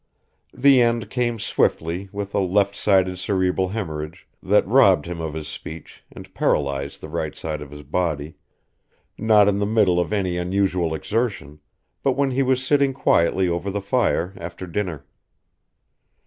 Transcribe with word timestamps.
The 0.55 0.81
end 0.81 1.11
came 1.11 1.37
swiftly 1.37 2.09
with 2.11 2.33
a 2.33 2.39
left 2.39 2.75
sided 2.75 3.19
cerebral 3.19 3.67
haemorrhage 3.69 4.27
that 4.41 4.67
robbed 4.67 5.05
him 5.05 5.21
of 5.21 5.35
his 5.35 5.47
speech 5.47 6.03
and 6.11 6.33
paralysed 6.33 7.01
the 7.01 7.07
right 7.07 7.35
side 7.35 7.61
of 7.61 7.69
his 7.69 7.83
body, 7.83 8.33
not 9.19 9.47
in 9.47 9.59
the 9.59 9.67
middle 9.67 9.99
of 9.99 10.11
any 10.11 10.39
unusual 10.39 10.95
exertion, 10.95 11.59
but 12.01 12.13
when 12.13 12.31
he 12.31 12.41
was 12.41 12.65
sitting 12.65 12.93
quietly 12.93 13.47
over 13.47 13.69
the 13.69 13.79
fire 13.79 14.33
after 14.37 14.65
dinner. 14.65 15.05